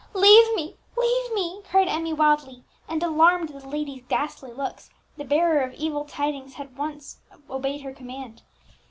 "Leave 0.15 0.55
me, 0.55 0.75
leave 0.97 1.33
me!" 1.35 1.61
cried 1.69 1.87
Emmie 1.87 2.11
wildly; 2.11 2.63
and, 2.87 3.03
alarmed 3.03 3.51
at 3.51 3.61
the 3.61 3.67
lady's 3.67 4.01
ghastly 4.09 4.51
looks, 4.51 4.89
the 5.15 5.23
bearer 5.23 5.61
of 5.63 5.75
evil 5.75 6.05
tidings 6.05 6.55
at 6.59 6.73
once 6.73 7.19
obeyed 7.51 7.81
her 7.83 7.93
command. 7.93 8.41